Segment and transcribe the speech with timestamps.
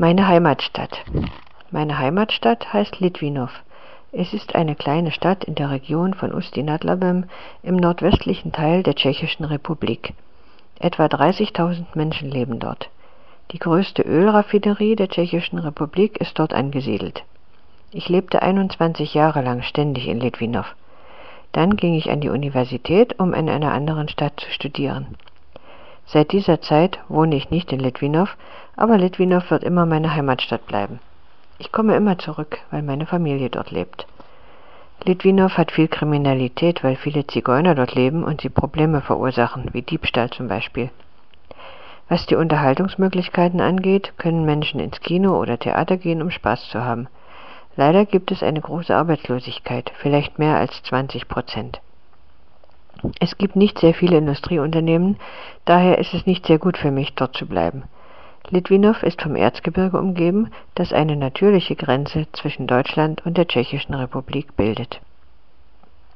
[0.00, 1.04] Meine Heimatstadt.
[1.72, 3.50] Meine Heimatstadt heißt Litwinow.
[4.12, 7.24] Es ist eine kleine Stadt in der Region von Ústí nad Labem
[7.64, 10.14] im nordwestlichen Teil der Tschechischen Republik.
[10.78, 12.90] Etwa 30.000 Menschen leben dort.
[13.50, 17.24] Die größte Ölraffinerie der Tschechischen Republik ist dort angesiedelt.
[17.90, 20.76] Ich lebte 21 Jahre lang ständig in Litwinow.
[21.50, 25.16] Dann ging ich an die Universität, um in einer anderen Stadt zu studieren.
[26.10, 28.34] Seit dieser Zeit wohne ich nicht in Litwinow,
[28.76, 31.00] aber Litwinow wird immer meine Heimatstadt bleiben.
[31.58, 34.06] Ich komme immer zurück, weil meine Familie dort lebt.
[35.04, 40.30] Litwinow hat viel Kriminalität, weil viele Zigeuner dort leben und sie Probleme verursachen, wie Diebstahl
[40.30, 40.88] zum Beispiel.
[42.08, 47.08] Was die Unterhaltungsmöglichkeiten angeht, können Menschen ins Kino oder Theater gehen, um Spaß zu haben.
[47.76, 51.82] Leider gibt es eine große Arbeitslosigkeit, vielleicht mehr als 20 Prozent.
[53.20, 55.16] Es gibt nicht sehr viele Industrieunternehmen,
[55.64, 57.84] daher ist es nicht sehr gut für mich, dort zu bleiben.
[58.50, 64.56] Litwinow ist vom Erzgebirge umgeben, das eine natürliche Grenze zwischen Deutschland und der Tschechischen Republik
[64.56, 65.00] bildet